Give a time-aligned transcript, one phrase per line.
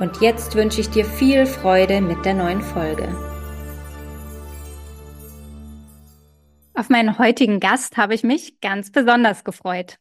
[0.00, 3.08] Und jetzt wünsche ich dir viel Freude mit der neuen Folge.
[6.74, 9.98] Auf meinen heutigen Gast habe ich mich ganz besonders gefreut.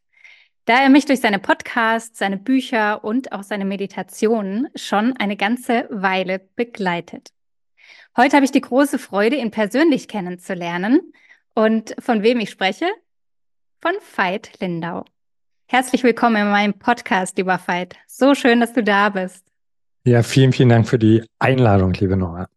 [0.65, 5.87] Da er mich durch seine Podcasts, seine Bücher und auch seine Meditationen schon eine ganze
[5.91, 7.29] Weile begleitet.
[8.17, 11.13] Heute habe ich die große Freude, ihn persönlich kennenzulernen.
[11.53, 12.87] Und von wem ich spreche?
[13.79, 15.05] Von Veit Lindau.
[15.67, 17.95] Herzlich willkommen in meinem Podcast, lieber Veit.
[18.07, 19.52] So schön, dass du da bist.
[20.05, 22.47] Ja, vielen, vielen Dank für die Einladung, liebe Nora.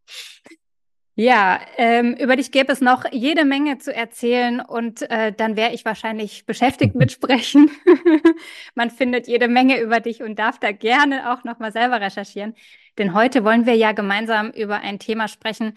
[1.15, 5.73] Ja, ähm, über dich gäbe es noch jede Menge zu erzählen und äh, dann wäre
[5.73, 7.70] ich wahrscheinlich beschäftigt mit Sprechen.
[8.75, 12.55] Man findet jede Menge über dich und darf da gerne auch nochmal selber recherchieren.
[12.98, 15.75] Denn heute wollen wir ja gemeinsam über ein Thema sprechen,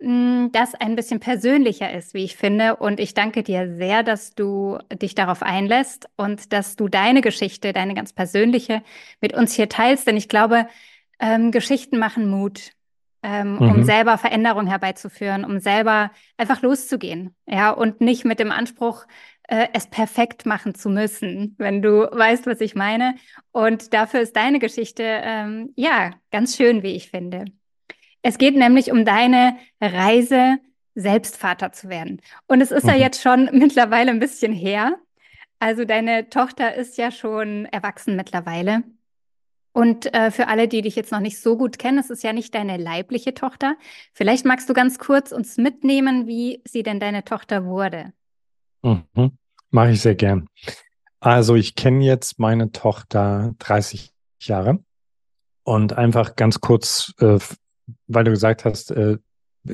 [0.00, 2.76] hm, das ein bisschen persönlicher ist, wie ich finde.
[2.76, 7.72] Und ich danke dir sehr, dass du dich darauf einlässt und dass du deine Geschichte,
[7.72, 8.82] deine ganz persönliche
[9.20, 10.06] mit uns hier teilst.
[10.06, 10.68] Denn ich glaube,
[11.18, 12.70] ähm, Geschichten machen Mut,
[13.22, 13.70] ähm, mhm.
[13.70, 19.06] um selber Veränderung herbeizuführen, um selber einfach loszugehen, ja, und nicht mit dem Anspruch,
[19.48, 23.14] äh, es perfekt machen zu müssen, wenn du weißt, was ich meine.
[23.50, 27.46] Und dafür ist deine Geschichte, ähm, ja, ganz schön, wie ich finde.
[28.22, 30.58] Es geht nämlich um deine Reise,
[30.94, 32.20] selbst Vater zu werden.
[32.46, 32.90] Und es ist mhm.
[32.90, 34.96] ja jetzt schon mittlerweile ein bisschen her.
[35.60, 38.84] Also deine Tochter ist ja schon erwachsen mittlerweile.
[39.78, 42.32] Und äh, für alle, die dich jetzt noch nicht so gut kennen, es ist ja
[42.32, 43.76] nicht deine leibliche Tochter.
[44.12, 48.12] Vielleicht magst du ganz kurz uns mitnehmen, wie sie denn deine Tochter wurde.
[48.82, 49.38] Mhm.
[49.70, 50.48] Mache ich sehr gern.
[51.20, 54.10] Also ich kenne jetzt meine Tochter 30
[54.40, 54.80] Jahre
[55.62, 57.38] und einfach ganz kurz, äh,
[58.08, 59.18] weil du gesagt hast, äh,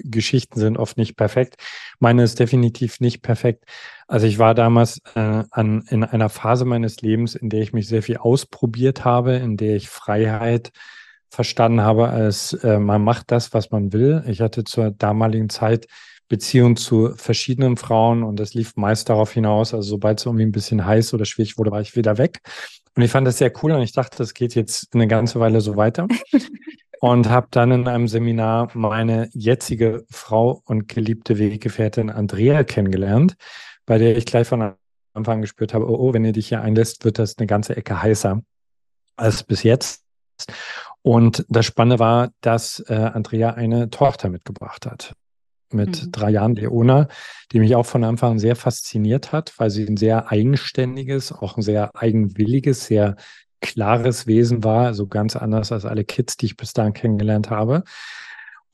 [0.02, 1.56] Geschichten sind oft nicht perfekt.
[1.98, 3.64] Meine ist definitiv nicht perfekt.
[4.06, 7.88] Also ich war damals äh, an, in einer Phase meines Lebens, in der ich mich
[7.88, 10.72] sehr viel ausprobiert habe, in der ich Freiheit
[11.30, 14.22] verstanden habe, als äh, man macht das, was man will.
[14.26, 15.86] Ich hatte zur damaligen Zeit
[16.28, 20.52] Beziehungen zu verschiedenen Frauen und das lief meist darauf hinaus, also sobald es irgendwie ein
[20.52, 22.40] bisschen heiß oder schwierig wurde, war ich wieder weg.
[22.96, 25.60] Und ich fand das sehr cool und ich dachte, das geht jetzt eine ganze Weile
[25.60, 26.06] so weiter.
[27.04, 33.36] und habe dann in einem Seminar meine jetzige Frau und geliebte Weggefährtin Andrea kennengelernt,
[33.84, 34.72] bei der ich gleich von
[35.12, 38.02] Anfang gespürt habe, oh, oh, wenn ihr dich hier einlässt, wird das eine ganze Ecke
[38.02, 38.40] heißer
[39.16, 40.02] als bis jetzt.
[41.02, 45.12] Und das Spannende war, dass äh, Andrea eine Tochter mitgebracht hat.
[45.70, 46.10] Mit mhm.
[46.10, 47.08] drei Jahren, Leona,
[47.52, 51.58] die mich auch von Anfang an sehr fasziniert hat, weil sie ein sehr eigenständiges, auch
[51.58, 53.16] ein sehr eigenwilliges, sehr
[53.64, 57.82] klares Wesen war, also ganz anders als alle Kids, die ich bis dahin kennengelernt habe.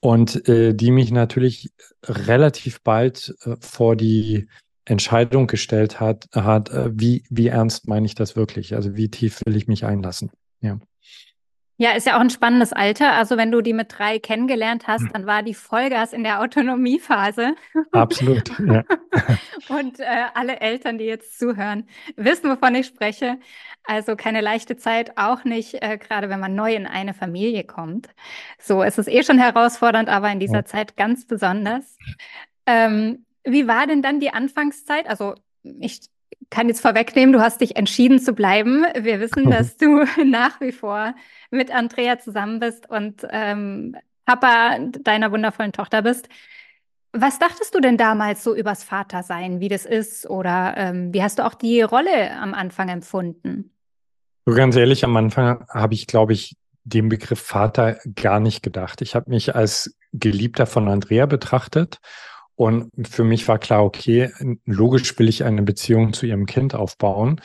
[0.00, 1.70] Und äh, die mich natürlich
[2.04, 4.48] relativ bald äh, vor die
[4.84, 8.74] Entscheidung gestellt hat, hat äh, wie, wie ernst meine ich das wirklich?
[8.74, 10.30] Also wie tief will ich mich einlassen?
[10.60, 10.80] Ja.
[11.80, 13.14] Ja, ist ja auch ein spannendes Alter.
[13.14, 15.12] Also wenn du die mit drei kennengelernt hast, hm.
[15.14, 17.54] dann war die Vollgas in der Autonomiephase.
[17.92, 18.50] Absolut.
[18.58, 18.84] Ja.
[19.70, 23.38] Und äh, alle Eltern, die jetzt zuhören, wissen, wovon ich spreche.
[23.84, 28.10] Also keine leichte Zeit, auch nicht, äh, gerade wenn man neu in eine Familie kommt.
[28.58, 30.64] So, es ist eh schon herausfordernd, aber in dieser ja.
[30.66, 31.96] Zeit ganz besonders.
[32.66, 35.08] Ähm, wie war denn dann die Anfangszeit?
[35.08, 36.00] Also ich
[36.50, 38.84] kann jetzt vorwegnehmen, du hast dich entschieden zu bleiben.
[38.94, 39.50] Wir wissen, mhm.
[39.50, 41.14] dass du nach wie vor
[41.50, 46.28] mit Andrea zusammen bist und ähm, Papa deiner wundervollen Tochter bist.
[47.12, 50.30] Was dachtest du denn damals so übers Vatersein, wie das ist?
[50.30, 53.72] Oder ähm, wie hast du auch die Rolle am Anfang empfunden?
[54.46, 59.02] So ganz ehrlich, am Anfang habe ich, glaube ich, den Begriff Vater gar nicht gedacht.
[59.02, 61.98] Ich habe mich als Geliebter von Andrea betrachtet
[62.54, 64.30] und für mich war klar, okay,
[64.64, 67.40] logisch will ich eine Beziehung zu ihrem Kind aufbauen.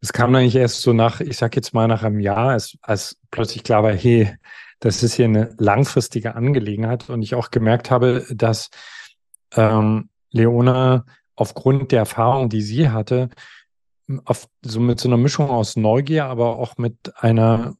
[0.00, 2.78] Es kam dann nicht erst so nach, ich sag jetzt mal nach einem Jahr, als,
[2.82, 4.36] als plötzlich klar war, hey,
[4.80, 7.10] das ist hier eine langfristige Angelegenheit.
[7.10, 8.70] Und ich auch gemerkt habe, dass
[9.54, 11.04] ähm, Leona
[11.34, 13.30] aufgrund der Erfahrung, die sie hatte,
[14.24, 17.74] auf, so mit so einer Mischung aus Neugier, aber auch mit einer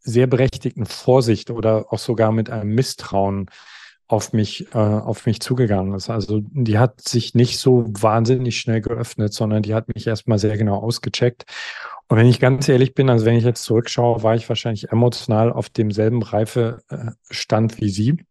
[0.00, 3.50] sehr berechtigten Vorsicht oder auch sogar mit einem Misstrauen
[4.14, 6.08] auf mich, äh, auf mich zugegangen ist.
[6.08, 10.56] Also die hat sich nicht so wahnsinnig schnell geöffnet, sondern die hat mich erstmal sehr
[10.56, 11.44] genau ausgecheckt.
[12.08, 15.52] Und wenn ich ganz ehrlich bin, also wenn ich jetzt zurückschaue, war ich wahrscheinlich emotional
[15.52, 18.24] auf demselben Reifestand wie sie.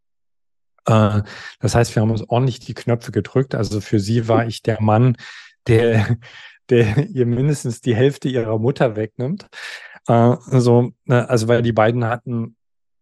[0.86, 1.22] Äh,
[1.60, 3.54] das heißt, wir haben uns ordentlich die Knöpfe gedrückt.
[3.54, 5.18] Also für sie war ich der Mann,
[5.68, 6.18] der,
[6.70, 9.48] der ihr mindestens die Hälfte ihrer Mutter wegnimmt.
[10.08, 12.56] Äh, ne, also weil die beiden hatten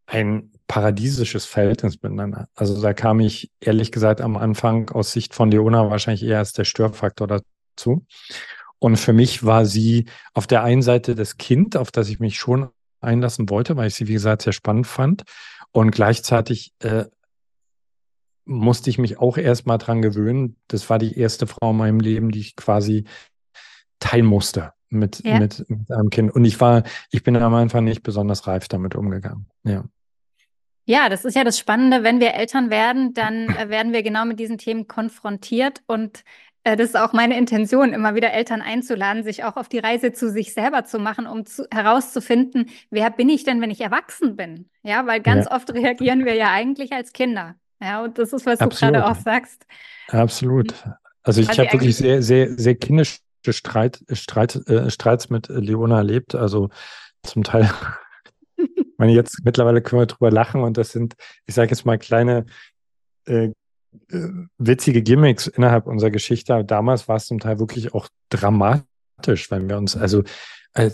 [0.07, 2.47] ein paradiesisches Verhältnis miteinander.
[2.55, 6.53] Also da kam ich ehrlich gesagt am Anfang aus Sicht von Leona wahrscheinlich eher als
[6.53, 8.05] der Störfaktor dazu.
[8.79, 12.37] Und für mich war sie auf der einen Seite das Kind, auf das ich mich
[12.37, 12.69] schon
[13.01, 15.23] einlassen wollte, weil ich sie, wie gesagt, sehr spannend fand.
[15.73, 17.03] Und gleichzeitig äh,
[18.45, 20.55] musste ich mich auch erstmal dran gewöhnen.
[20.69, 23.03] Das war die erste Frau in meinem Leben, die ich quasi
[23.99, 25.37] teilen musste mit, ja.
[25.37, 26.33] mit, mit einem Kind.
[26.33, 29.47] Und ich war, ich bin am Anfang nicht besonders reif damit umgegangen.
[29.65, 29.83] Ja.
[30.85, 32.03] Ja, das ist ja das Spannende.
[32.03, 35.81] Wenn wir Eltern werden, dann äh, werden wir genau mit diesen Themen konfrontiert.
[35.87, 36.23] Und
[36.63, 40.11] äh, das ist auch meine Intention, immer wieder Eltern einzuladen, sich auch auf die Reise
[40.11, 44.35] zu sich selber zu machen, um zu, herauszufinden, wer bin ich denn, wenn ich erwachsen
[44.35, 44.69] bin?
[44.83, 45.55] Ja, weil ganz ja.
[45.55, 47.55] oft reagieren wir ja eigentlich als Kinder.
[47.81, 48.95] Ja, und das ist, was Absolut.
[48.95, 49.65] du gerade auch sagst.
[50.09, 50.73] Absolut.
[50.85, 50.93] Mhm.
[51.23, 53.19] Also ich habe wirklich sehr, sehr, sehr kindische
[53.49, 56.35] Streit, Streit, äh, Streits mit Leona erlebt.
[56.35, 56.69] Also
[57.23, 57.69] zum Teil
[59.01, 61.15] meine, jetzt mittlerweile können wir drüber lachen und das sind,
[61.45, 62.45] ich sage jetzt mal, kleine
[63.25, 63.49] äh,
[64.09, 66.63] äh, witzige Gimmicks innerhalb unserer Geschichte.
[66.63, 70.23] Damals war es zum Teil wirklich auch dramatisch, wenn wir uns, also
[70.75, 70.91] äh,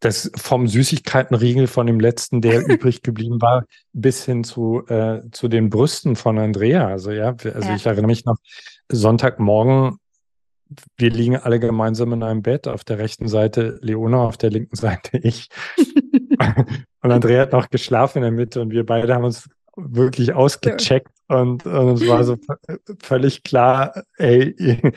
[0.00, 5.48] das vom Süßigkeitenriegel von dem letzten, der übrig geblieben war, bis hin zu, äh, zu
[5.48, 6.88] den Brüsten von Andrea.
[6.88, 7.76] Also ja, also ja.
[7.76, 8.38] ich erinnere mich noch,
[8.88, 9.98] Sonntagmorgen,
[10.96, 14.76] wir liegen alle gemeinsam in einem Bett, auf der rechten Seite Leona, auf der linken
[14.76, 15.48] Seite ich.
[17.02, 21.12] Und Andrea hat noch geschlafen in der Mitte und wir beide haben uns wirklich ausgecheckt
[21.28, 22.36] und, und es war so
[23.02, 24.54] völlig klar, ey,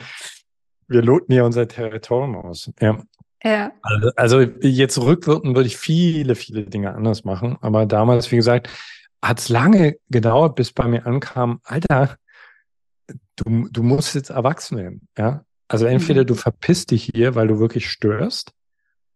[0.88, 2.70] wir loten hier unser Territorium aus.
[2.80, 2.98] Ja.
[3.42, 3.72] ja.
[3.82, 7.56] Also, also jetzt rückwirkend würde ich viele, viele Dinge anders machen.
[7.60, 8.68] Aber damals, wie gesagt,
[9.22, 12.16] hat es lange gedauert, bis bei mir ankam, Alter,
[13.36, 15.08] du, du musst jetzt erwachsen werden.
[15.16, 15.44] Ja.
[15.68, 16.26] Also entweder mhm.
[16.26, 18.52] du verpisst dich hier, weil du wirklich störst,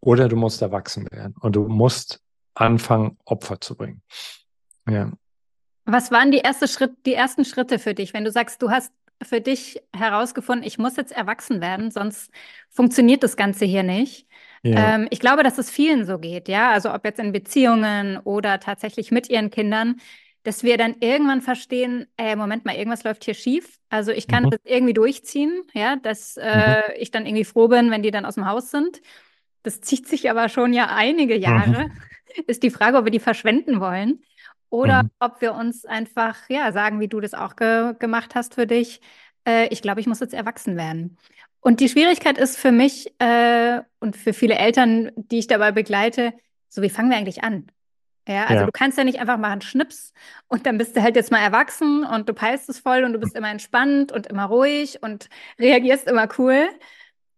[0.01, 2.21] oder du musst erwachsen werden und du musst
[2.61, 4.03] anfangen, Opfer zu bringen.
[4.89, 5.13] Ja.
[5.85, 8.93] Was waren die, erste Schritt, die ersten Schritte für dich, wenn du sagst, du hast
[9.23, 12.31] für dich herausgefunden, ich muss jetzt erwachsen werden, sonst
[12.71, 14.27] funktioniert das Ganze hier nicht.
[14.63, 14.95] Ja.
[14.95, 16.71] Ähm, ich glaube, dass es vielen so geht, ja.
[16.71, 19.97] Also ob jetzt in Beziehungen oder tatsächlich mit ihren Kindern,
[20.43, 23.79] dass wir dann irgendwann verstehen, äh, Moment mal, irgendwas läuft hier schief.
[23.89, 24.51] Also ich kann mhm.
[24.51, 26.83] das irgendwie durchziehen, ja, dass äh, mhm.
[26.99, 29.01] ich dann irgendwie froh bin, wenn die dann aus dem Haus sind.
[29.63, 31.89] Das zieht sich aber schon ja einige Jahre.
[31.89, 31.93] Mhm.
[32.47, 34.23] Ist die Frage, ob wir die verschwenden wollen
[34.71, 35.11] oder mhm.
[35.19, 39.01] ob wir uns einfach ja sagen, wie du das auch ge gemacht hast für dich.
[39.47, 41.17] Äh, ich glaube, ich muss jetzt erwachsen werden.
[41.61, 46.33] Und die Schwierigkeit ist für mich äh, und für viele Eltern, die ich dabei begleite,
[46.69, 47.67] so wie fangen wir eigentlich an?
[48.29, 48.67] Ja, also ja.
[48.67, 50.13] du kannst ja nicht einfach machen Schnips
[50.49, 53.19] und dann bist du halt jetzt mal erwachsen und du peilst es voll und du
[53.19, 56.69] bist immer entspannt und immer ruhig und reagierst immer cool,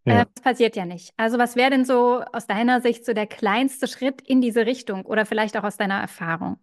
[0.04, 0.22] ja.
[0.22, 1.12] Äh, das passiert ja nicht.
[1.16, 5.04] Also was wäre denn so aus deiner Sicht so der kleinste Schritt in diese Richtung
[5.04, 6.58] oder vielleicht auch aus deiner Erfahrung?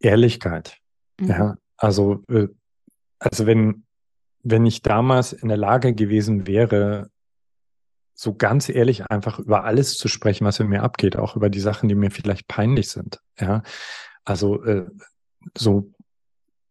[0.00, 0.78] Ehrlichkeit.
[1.20, 1.28] Mhm.
[1.28, 2.48] Ja, also, äh,
[3.18, 3.84] also wenn,
[4.42, 7.10] wenn ich damals in der Lage gewesen wäre,
[8.14, 11.60] so ganz ehrlich einfach über alles zu sprechen, was in mir abgeht, auch über die
[11.60, 13.20] Sachen, die mir vielleicht peinlich sind.
[13.38, 13.62] Ja,
[14.24, 14.86] also äh,
[15.56, 15.92] so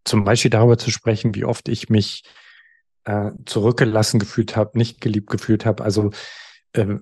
[0.04, 2.24] zum Beispiel darüber zu sprechen, wie oft ich mich
[3.06, 5.84] äh, zurückgelassen gefühlt habe, nicht geliebt gefühlt habe.
[5.84, 6.12] Also,
[6.74, 6.98] äh,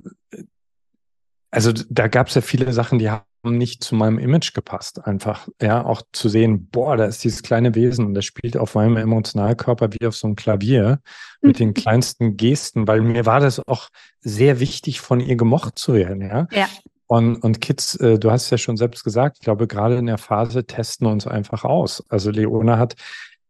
[1.51, 5.05] also da gab es ja viele Sachen, die haben nicht zu meinem Image gepasst.
[5.05, 8.75] Einfach, ja, auch zu sehen, boah, da ist dieses kleine Wesen und das spielt auf
[8.75, 10.99] meinem Emotionalkörper wie auf so einem Klavier
[11.41, 13.89] mit den kleinsten Gesten, weil mir war das auch
[14.21, 16.47] sehr wichtig, von ihr gemocht zu werden, ja.
[16.51, 16.69] Ja.
[17.07, 20.17] Und, und Kids, äh, du hast ja schon selbst gesagt, ich glaube, gerade in der
[20.17, 22.03] Phase testen uns einfach aus.
[22.09, 22.95] Also Leona hat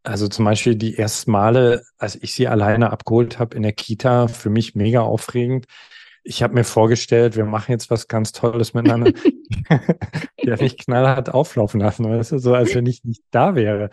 [0.04, 4.28] also zum Beispiel die ersten Male, als ich sie alleine abgeholt habe in der Kita,
[4.28, 5.66] für mich mega aufregend.
[6.24, 9.12] Ich habe mir vorgestellt, wir machen jetzt was ganz Tolles miteinander.
[10.44, 13.90] die hat mich knallhart auflaufen lassen, weißt du, so als wenn ich nicht da wäre.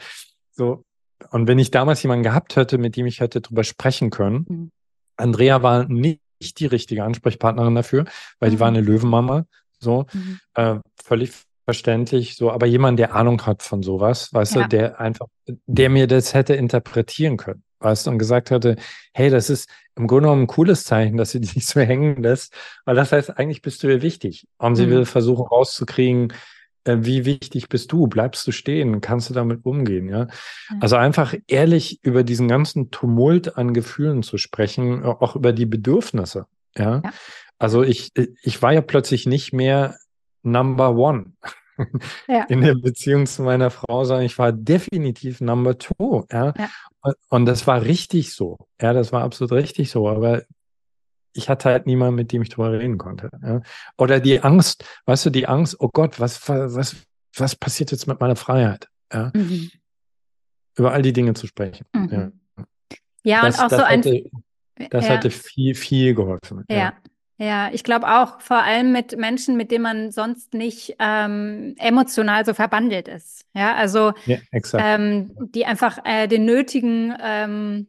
[0.51, 0.85] So.
[1.31, 4.71] Und wenn ich damals jemanden gehabt hätte, mit dem ich hätte drüber sprechen können, mhm.
[5.17, 6.21] Andrea war nicht
[6.59, 8.05] die richtige Ansprechpartnerin dafür,
[8.39, 8.55] weil mhm.
[8.55, 9.45] die war eine Löwenmama,
[9.79, 10.41] so, mhm.
[10.55, 11.33] äh, völlig
[11.71, 14.63] verständlich, so, aber jemand, der Ahnung hat von sowas, weißt ja.
[14.63, 15.29] du, der einfach,
[15.67, 18.75] der mir das hätte interpretieren können, weißt du, und gesagt hätte,
[19.15, 22.53] hey, das ist im Grunde genommen ein cooles Zeichen, dass sie dich so hängen lässt,
[22.87, 24.49] weil das heißt, eigentlich bist du ihr wichtig.
[24.59, 24.91] Und sie mhm.
[24.91, 26.33] will versuchen rauszukriegen,
[26.83, 28.09] äh, wie wichtig bist du?
[28.09, 29.01] Bleibst du stehen?
[29.01, 30.09] Kannst du damit umgehen?
[30.09, 30.25] Ja.
[30.71, 30.79] Mhm.
[30.81, 36.47] Also einfach ehrlich über diesen ganzen Tumult an Gefühlen zu sprechen, auch über die Bedürfnisse.
[36.77, 37.03] Ja.
[37.05, 37.13] ja.
[37.61, 38.11] Also ich,
[38.43, 39.95] ich war ja plötzlich nicht mehr
[40.43, 41.33] Number One
[42.29, 42.45] ja.
[42.49, 46.27] in der Beziehung zu meiner Frau, sondern ich war definitiv Number Two.
[46.31, 46.53] Ja?
[46.57, 46.71] ja.
[47.29, 48.59] Und das war richtig so.
[48.81, 50.09] Ja, das war absolut richtig so.
[50.09, 50.43] Aber
[51.33, 53.31] ich hatte halt niemanden, mit dem ich drüber reden konnte.
[53.43, 53.63] Ja?
[53.97, 56.97] Oder die Angst, weißt du, die Angst, oh Gott, was, was,
[57.37, 58.89] was passiert jetzt mit meiner Freiheit?
[59.13, 59.31] Ja?
[59.35, 59.71] Mhm.
[60.77, 61.87] Über all die Dinge zu sprechen.
[61.93, 62.41] Mhm.
[62.57, 62.65] Ja,
[63.25, 64.03] ja das, und auch so ein.
[64.91, 65.11] das ja.
[65.11, 66.65] hatte viel, viel geholfen.
[66.69, 66.77] Ja.
[66.77, 66.93] Ja,
[67.73, 72.53] ich glaube auch, vor allem mit Menschen, mit denen man sonst nicht ähm, emotional so
[72.53, 73.47] verbandelt ist.
[73.55, 74.37] Ja, also ja,
[74.75, 77.87] ähm, die einfach äh, den nötigen ähm,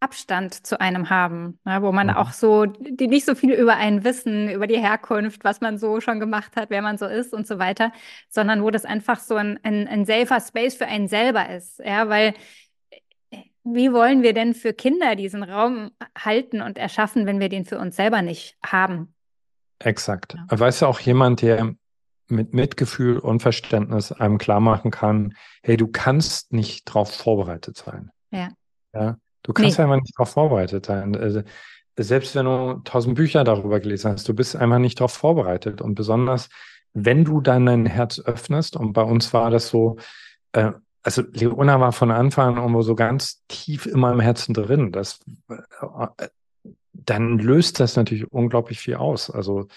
[0.00, 2.14] Abstand zu einem haben, ne, wo man mhm.
[2.14, 6.00] auch so, die nicht so viel über einen wissen, über die Herkunft, was man so
[6.00, 7.92] schon gemacht hat, wer man so ist und so weiter,
[8.28, 11.80] sondern wo das einfach so ein, ein, ein safer Space für einen selber ist.
[11.80, 12.34] Ja, weil
[13.64, 17.78] wie wollen wir denn für Kinder diesen Raum halten und erschaffen, wenn wir den für
[17.78, 19.14] uns selber nicht haben?
[19.78, 20.34] Exakt.
[20.34, 20.58] Ja.
[20.58, 21.74] Weißt du, auch jemand, der
[22.28, 28.10] mit Mitgefühl und Verständnis einem klar machen kann, hey, du kannst nicht darauf vorbereitet sein.
[28.30, 28.50] Ja.
[28.94, 29.16] Ja.
[29.42, 29.84] Du kannst nee.
[29.84, 31.16] einfach nicht darauf vorbereitet sein.
[31.16, 31.42] Also,
[31.98, 35.80] selbst wenn du tausend Bücher darüber gelesen hast, du bist einfach nicht darauf vorbereitet.
[35.80, 36.48] Und besonders,
[36.92, 39.96] wenn du dann dein Herz öffnest, und bei uns war das so,
[40.52, 40.72] äh,
[41.02, 44.92] also Leona war von Anfang an irgendwo so ganz tief in meinem Herzen drin.
[44.92, 46.28] Das, äh,
[46.92, 49.30] dann löst das natürlich unglaublich viel aus.
[49.30, 49.68] Also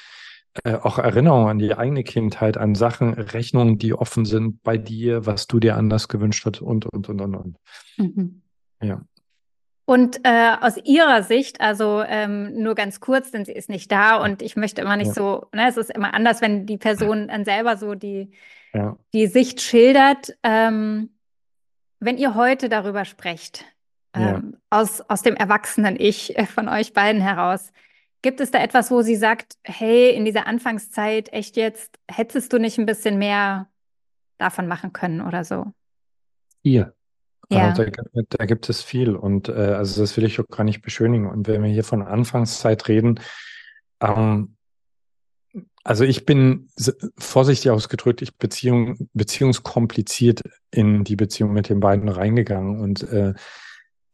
[0.63, 5.25] äh, auch Erinnerungen an die eigene Kindheit, an Sachen, Rechnungen, die offen sind bei dir,
[5.25, 7.57] was du dir anders gewünscht hast und, und, und, und, und.
[7.97, 8.41] Mhm.
[8.81, 9.01] Ja.
[9.85, 14.23] Und äh, aus Ihrer Sicht, also ähm, nur ganz kurz, denn sie ist nicht da
[14.23, 15.13] und ich möchte immer nicht ja.
[15.13, 18.31] so, ne, es ist immer anders, wenn die Person dann selber so die,
[18.73, 18.95] ja.
[19.13, 20.37] die Sicht schildert.
[20.43, 21.09] Ähm,
[22.05, 23.65] wenn ihr heute darüber sprecht,
[24.13, 24.59] ähm, ja.
[24.69, 27.71] aus, aus dem erwachsenen Ich äh, von euch beiden heraus,
[28.21, 32.57] gibt es da etwas, wo sie sagt, hey, in dieser Anfangszeit, echt jetzt, hättest du
[32.57, 33.67] nicht ein bisschen mehr
[34.37, 35.73] davon machen können oder so?
[36.63, 36.93] Ihr.
[37.49, 37.69] Ja.
[37.69, 40.81] Also da, da, gibt es viel und äh, also das will ich auch gar nicht
[40.81, 41.27] beschönigen.
[41.27, 43.19] Und wenn wir hier von Anfangszeit reden,
[43.99, 44.55] ähm,
[45.83, 46.69] also ich bin
[47.17, 50.41] vorsichtig ausgedrückt, ich Beziehung, beziehungskompliziert
[50.71, 53.33] in die Beziehung mit den beiden reingegangen und äh,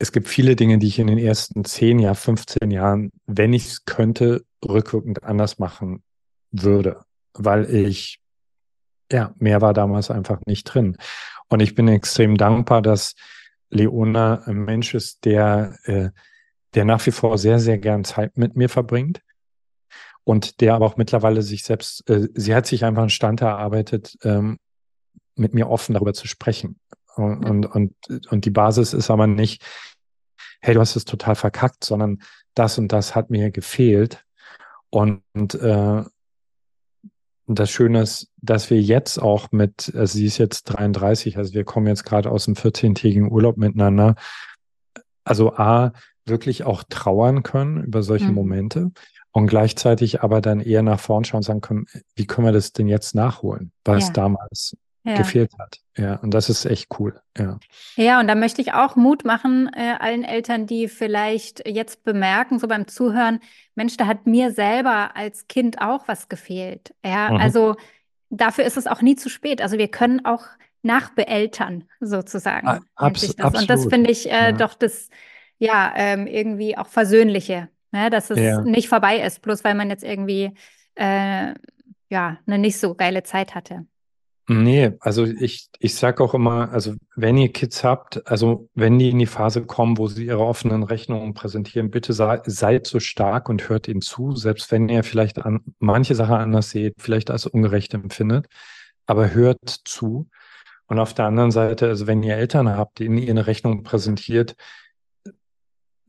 [0.01, 3.67] es gibt viele Dinge, die ich in den ersten zehn Jahren, 15 Jahren, wenn ich
[3.67, 6.03] es könnte, rückwirkend anders machen
[6.51, 7.01] würde,
[7.33, 8.21] weil ich,
[9.11, 10.97] ja, mehr war damals einfach nicht drin.
[11.49, 13.15] Und ich bin extrem dankbar, dass
[13.69, 16.09] Leona ein Mensch ist, der, äh,
[16.75, 19.21] der nach wie vor sehr, sehr gern Zeit mit mir verbringt
[20.29, 24.15] und der aber auch mittlerweile sich selbst, äh, sie hat sich einfach einen Stand erarbeitet,
[24.21, 24.59] ähm,
[25.33, 26.79] mit mir offen darüber zu sprechen.
[27.15, 27.95] Und, und, und,
[28.29, 29.65] und die Basis ist aber nicht,
[30.61, 32.21] hey, du hast es total verkackt, sondern
[32.53, 34.23] das und das hat mir gefehlt.
[34.91, 36.03] Und, und äh,
[37.47, 41.63] das Schöne ist, dass wir jetzt auch mit, also sie ist jetzt 33, also wir
[41.63, 44.13] kommen jetzt gerade aus einem 14-tägigen Urlaub miteinander.
[45.23, 45.91] Also A,
[46.25, 48.35] wirklich auch trauern können über solche mhm.
[48.35, 48.91] Momente
[49.39, 52.73] und gleichzeitig aber dann eher nach vorn schauen und sagen können, wie können wir das
[52.73, 54.13] denn jetzt nachholen, was ja.
[54.13, 55.15] damals ja.
[55.15, 55.79] gefehlt hat.
[55.97, 57.19] Ja, und das ist echt cool.
[57.37, 57.59] Ja,
[57.95, 62.59] ja und da möchte ich auch Mut machen, äh, allen Eltern, die vielleicht jetzt bemerken,
[62.59, 63.39] so beim Zuhören,
[63.75, 66.93] Mensch, da hat mir selber als Kind auch was gefehlt.
[67.03, 67.37] Ja, mhm.
[67.37, 67.75] also
[68.29, 69.61] dafür ist es auch nie zu spät.
[69.61, 70.45] Also wir können auch
[70.81, 72.67] nachbeeltern, sozusagen.
[72.95, 73.39] Abs das.
[73.39, 73.61] Absolut.
[73.61, 74.51] Und das finde ich äh, ja.
[74.53, 75.09] doch das,
[75.57, 78.09] ja, ähm, irgendwie auch Versöhnliche, ne?
[78.09, 78.61] dass es ja.
[78.61, 80.51] nicht vorbei ist, bloß weil man jetzt irgendwie
[80.95, 81.53] äh,
[82.09, 83.85] ja, eine nicht so geile Zeit hatte.
[84.51, 89.09] Nee, also ich, ich sage auch immer, also wenn ihr Kids habt, also wenn die
[89.11, 93.47] in die Phase kommen, wo sie ihre offenen Rechnungen präsentieren, bitte sei, seid so stark
[93.47, 97.45] und hört ihnen zu, selbst wenn ihr vielleicht an manche Sachen anders seht, vielleicht als
[97.45, 98.47] ungerecht empfindet,
[99.05, 100.27] aber hört zu.
[100.87, 104.55] Und auf der anderen Seite, also wenn ihr Eltern habt, denen ihr eine Rechnung präsentiert,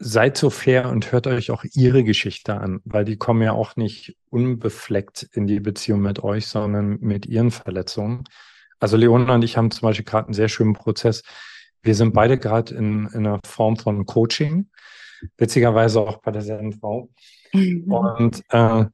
[0.03, 3.77] seid so fair und hört euch auch ihre Geschichte an, weil die kommen ja auch
[3.77, 8.25] nicht unbefleckt in die Beziehung mit euch, sondern mit ihren Verletzungen.
[8.79, 11.23] Also Leona und ich haben zum Beispiel gerade einen sehr schönen Prozess.
[11.83, 14.71] Wir sind beide gerade in, in einer Form von Coaching,
[15.37, 17.11] witzigerweise auch bei derselben Frau.
[17.53, 17.93] Mhm.
[17.93, 18.87] Und äh,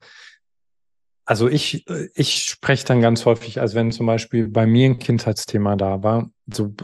[1.24, 1.84] also ich,
[2.14, 6.30] ich spreche dann ganz häufig, als wenn zum Beispiel bei mir ein Kindheitsthema da war,
[6.52, 6.74] so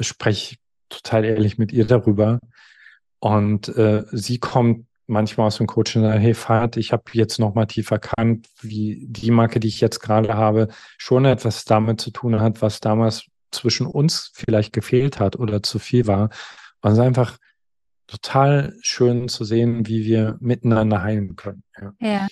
[0.00, 0.58] spreche ich
[0.88, 2.40] total ehrlich mit ihr darüber
[3.20, 7.38] und äh, sie kommt manchmal aus dem Coaching und sagt, hey Fahrt, ich habe jetzt
[7.38, 12.00] noch mal tief erkannt, wie die Marke, die ich jetzt gerade habe, schon etwas damit
[12.00, 16.30] zu tun hat, was damals zwischen uns vielleicht gefehlt hat oder zu viel war.
[16.82, 17.38] Und es ist einfach
[18.06, 21.62] total schön zu sehen, wie wir miteinander heilen können.
[21.80, 21.92] Ja.
[22.00, 22.26] ja.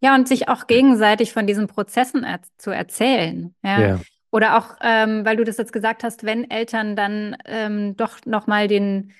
[0.00, 3.54] Ja, und sich auch gegenseitig von diesen Prozessen er zu erzählen.
[3.62, 3.78] Ja.
[3.78, 4.00] Yeah.
[4.30, 8.68] Oder auch, ähm, weil du das jetzt gesagt hast, wenn Eltern dann ähm, doch nochmal
[8.68, 9.12] den,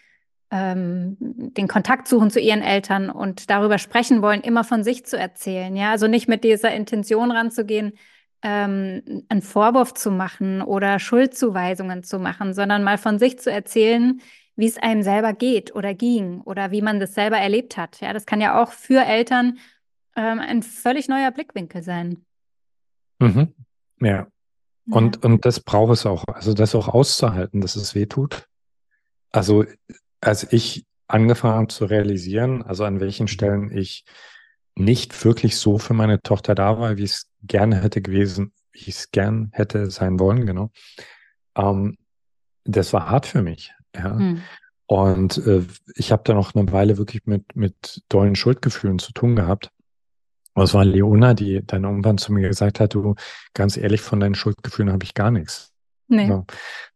[0.55, 5.19] ähm, den Kontakt suchen zu ihren Eltern und darüber sprechen wollen, immer von sich zu
[5.19, 5.75] erzählen.
[5.75, 7.95] Ja, also nicht mit dieser Intention ranzugehen,
[8.43, 14.21] ähm, einen Vorwurf zu machen oder Schuldzuweisungen zu machen, sondern mal von sich zu erzählen,
[14.55, 18.01] wie es einem selber geht oder ging oder wie man das selber erlebt hat.
[18.01, 19.59] Ja, das kann ja auch für Eltern
[20.15, 22.25] ähm, ein völlig neuer Blickwinkel sein.
[23.19, 23.53] Mhm.
[24.01, 24.29] Ja.
[24.89, 25.23] Und, ja.
[25.29, 26.23] und das braucht es auch.
[26.29, 28.47] Also das auch auszuhalten, dass es weh tut.
[29.33, 29.65] Also
[30.25, 34.05] als ich angefangen habe zu realisieren, also an welchen Stellen ich
[34.75, 38.89] nicht wirklich so für meine Tochter da war, wie es gerne hätte gewesen, wie ich
[38.89, 40.71] es gern hätte sein wollen, genau.
[41.57, 41.97] Ähm,
[42.65, 43.73] das war hart für mich.
[43.95, 44.17] Ja.
[44.19, 44.43] Hm.
[44.87, 45.63] Und äh,
[45.95, 49.71] ich habe da noch eine Weile wirklich mit, mit dollen Schuldgefühlen zu tun gehabt.
[50.55, 53.15] Das war Leona, die dann irgendwann zu mir gesagt hat, du,
[53.55, 55.74] ganz ehrlich, von deinen Schuldgefühlen habe ich gar nichts.
[56.17, 56.29] Nee.
[56.29, 56.45] So.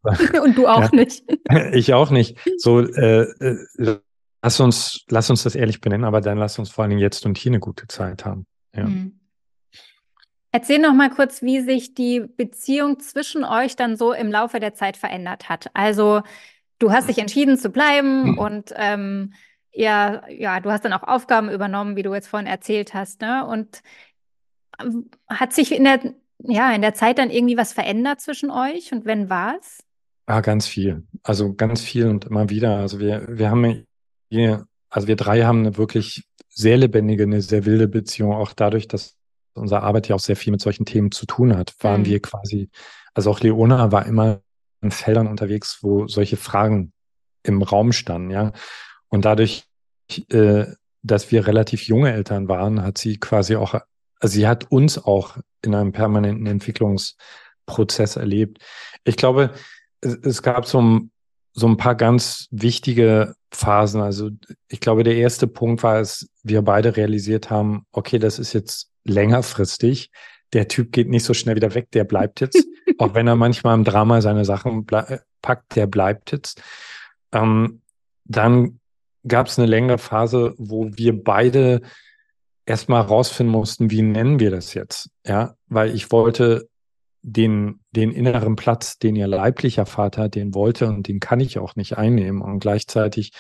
[0.43, 0.97] Und du auch ja.
[0.97, 1.25] nicht.
[1.73, 2.39] Ich auch nicht.
[2.59, 3.99] So, äh, äh,
[4.43, 7.39] lass uns, lass uns das ehrlich benennen, aber dann lass uns vor allem jetzt und
[7.39, 8.47] hier eine gute Zeit haben.
[8.75, 8.85] Ja.
[8.85, 9.19] Mhm.
[10.51, 14.75] Erzähl noch mal kurz, wie sich die Beziehung zwischen euch dann so im Laufe der
[14.75, 15.67] Zeit verändert hat.
[15.75, 16.23] Also,
[16.79, 18.39] du hast dich entschieden zu bleiben mhm.
[18.39, 19.35] und ähm,
[19.73, 23.47] ja, ja, du hast dann auch Aufgaben übernommen, wie du jetzt vorhin erzählt hast, ne?
[23.47, 23.83] Und
[24.81, 26.01] ähm, hat sich in der,
[26.39, 29.81] ja, in der Zeit dann irgendwie was verändert zwischen euch und wenn war's?
[30.27, 31.07] Ah, ganz viel.
[31.23, 32.79] Also ganz viel und immer wieder.
[32.79, 33.85] Also wir, wir haben
[34.31, 38.89] hier, also wir drei haben eine wirklich sehr lebendige, eine sehr wilde Beziehung, auch dadurch,
[38.89, 39.17] dass
[39.55, 42.07] unsere Arbeit ja auch sehr viel mit solchen Themen zu tun hat, waren mhm.
[42.07, 42.71] wir quasi,
[43.15, 44.41] also auch Leona war immer
[44.81, 46.93] in Feldern unterwegs, wo solche Fragen
[47.43, 48.53] im Raum standen, ja.
[49.09, 49.65] Und dadurch,
[50.31, 50.67] äh,
[51.03, 53.81] dass wir relativ junge Eltern waren, hat sie quasi auch,
[54.23, 58.59] sie hat uns auch in einem permanenten Entwicklungsprozess erlebt.
[59.05, 59.51] Ich glaube,
[60.01, 61.11] es, es gab so ein,
[61.53, 64.01] so ein paar ganz wichtige Phasen.
[64.01, 64.31] Also
[64.69, 68.91] ich glaube, der erste Punkt war es, wir beide realisiert haben, okay, das ist jetzt
[69.05, 70.11] längerfristig.
[70.53, 72.65] Der Typ geht nicht so schnell wieder weg, der bleibt jetzt.
[72.99, 76.63] auch wenn er manchmal im Drama seine Sachen packt, der bleibt jetzt.
[77.33, 77.83] Ähm,
[78.25, 78.81] dann
[79.27, 81.83] gab es eine längere Phase, wo wir beide
[82.69, 85.11] erstmal rausfinden mussten, wie nennen wir das jetzt?
[85.27, 86.69] Ja, weil ich wollte
[87.23, 91.77] den, den inneren Platz, den ihr leiblicher Vater, den wollte und den kann ich auch
[91.77, 92.43] nicht einnehmen.
[92.43, 93.33] Und gleichzeitig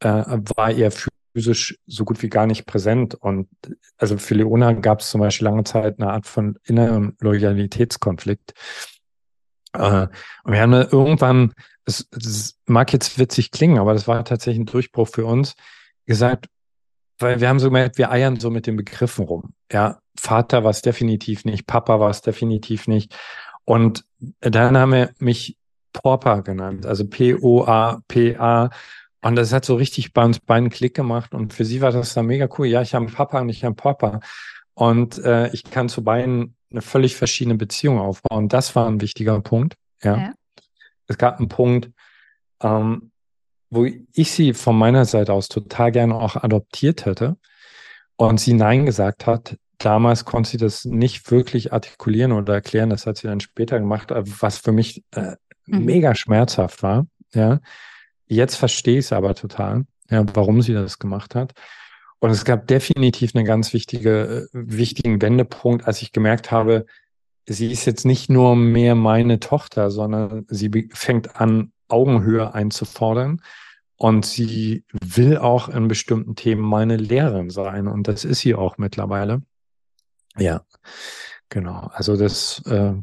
[0.00, 0.08] äh,
[0.56, 3.14] war er physisch so gut wie gar nicht präsent.
[3.14, 3.48] Und
[3.98, 8.54] also für Leona gab es zum Beispiel lange Zeit eine Art von inneren Loyalitätskonflikt.
[9.74, 10.06] Äh,
[10.44, 11.52] und wir haben irgendwann
[11.84, 15.54] es, es mag jetzt witzig klingen, aber das war tatsächlich ein Durchbruch für uns,
[16.06, 16.46] gesagt,
[17.18, 19.54] weil wir haben so gemerkt, wir eiern so mit den Begriffen rum.
[19.70, 23.14] Ja, Vater war es definitiv nicht, Papa war es definitiv nicht.
[23.64, 24.04] Und
[24.40, 25.56] dann haben wir mich
[25.92, 28.70] Porpa genannt, also P-O-A-P-A.
[29.24, 31.32] Und das hat so richtig bei uns beiden Klick gemacht.
[31.32, 32.66] Und für sie war das dann mega cool.
[32.66, 34.20] Ja, ich habe einen Papa und ich habe einen Papa.
[34.74, 38.48] Und äh, ich kann zu beiden eine völlig verschiedene Beziehung aufbauen.
[38.48, 39.76] Das war ein wichtiger Punkt.
[40.02, 40.16] Ja.
[40.16, 40.32] ja
[41.06, 41.90] es gab einen Punkt,
[42.62, 43.11] ähm,
[43.72, 47.38] wo ich sie von meiner Seite aus total gerne auch adoptiert hätte
[48.16, 49.56] und sie Nein gesagt hat.
[49.78, 52.90] Damals konnte sie das nicht wirklich artikulieren oder erklären.
[52.90, 55.86] Das hat sie dann später gemacht, äh, was für mich äh, mhm.
[55.86, 57.06] mega schmerzhaft war.
[57.32, 57.60] Ja,
[58.26, 61.54] jetzt verstehe ich es aber total, ja, warum sie das gemacht hat.
[62.18, 66.84] Und es gab definitiv einen ganz wichtige, äh, wichtigen Wendepunkt, als ich gemerkt habe,
[67.46, 73.42] sie ist jetzt nicht nur mehr meine Tochter, sondern sie fängt an, Augenhöhe einzufordern.
[73.96, 77.86] Und sie will auch in bestimmten Themen meine Lehrerin sein.
[77.86, 79.42] Und das ist sie auch mittlerweile.
[80.36, 80.62] Ja,
[81.48, 81.90] genau.
[81.92, 82.94] Also das äh,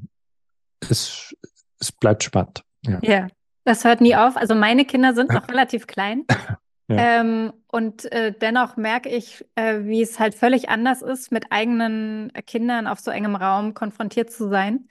[0.90, 1.36] ist,
[1.80, 2.64] es bleibt spannend.
[2.86, 3.00] Ja.
[3.02, 3.28] ja,
[3.64, 4.36] das hört nie auf.
[4.36, 6.26] Also meine Kinder sind noch relativ klein.
[6.90, 12.32] Ähm, und äh, dennoch merke ich, äh, wie es halt völlig anders ist, mit eigenen
[12.48, 14.88] Kindern auf so engem Raum konfrontiert zu sein.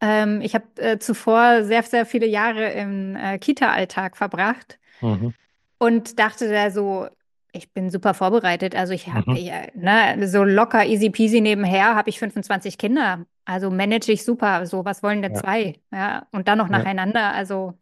[0.00, 5.34] Ähm, ich habe äh, zuvor sehr, sehr viele Jahre im äh, Kita-Alltag verbracht mhm.
[5.78, 7.08] und dachte da so,
[7.52, 8.76] ich bin super vorbereitet.
[8.76, 9.48] Also ich habe mhm.
[9.74, 13.24] ne, so locker, easy peasy nebenher habe ich 25 Kinder.
[13.44, 14.66] Also manage ich super.
[14.66, 15.40] So, was wollen denn ja.
[15.40, 15.74] zwei?
[15.90, 16.78] Ja, und dann noch ja.
[16.78, 17.32] nacheinander.
[17.32, 17.74] Also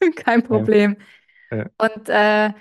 [0.16, 0.96] kein Problem.
[1.50, 1.66] Ja.
[1.78, 2.52] Und äh,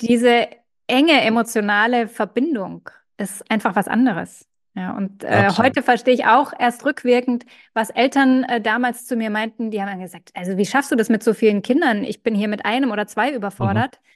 [0.00, 0.48] diese
[0.86, 4.46] enge emotionale Verbindung ist einfach was anderes.
[4.74, 9.28] Ja, und äh, heute verstehe ich auch erst rückwirkend, was Eltern äh, damals zu mir
[9.28, 9.70] meinten.
[9.70, 12.04] Die haben dann gesagt, also wie schaffst du das mit so vielen Kindern?
[12.04, 14.00] Ich bin hier mit einem oder zwei überfordert.
[14.02, 14.08] Mhm.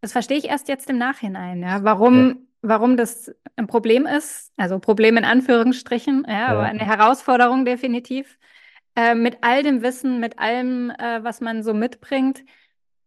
[0.00, 1.62] Das verstehe ich erst jetzt im Nachhinein.
[1.62, 4.52] Ja, warum warum das ein Problem ist.
[4.56, 6.68] Also Problem in Anführungsstrichen, ja, aber Ja.
[6.68, 8.38] eine Herausforderung definitiv.
[8.96, 12.44] Äh, mit all dem Wissen, mit allem, äh, was man so mitbringt.